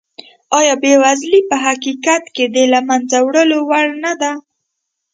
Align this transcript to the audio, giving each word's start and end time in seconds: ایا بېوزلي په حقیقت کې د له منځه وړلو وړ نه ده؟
ایا 0.57 0.73
بېوزلي 0.81 1.41
په 1.49 1.55
حقیقت 1.65 2.23
کې 2.35 2.45
د 2.55 2.57
له 2.73 2.79
منځه 2.89 3.17
وړلو 3.21 3.59
وړ 3.69 3.87
نه 4.03 4.13
ده؟ 4.21 4.31